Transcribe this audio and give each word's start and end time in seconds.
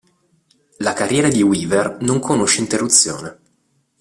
La 0.77 0.93
carriera 0.93 1.27
di 1.27 1.43
Weaver 1.43 1.97
non 2.01 2.17
conosce 2.17 2.59
interruzione. 2.61 3.37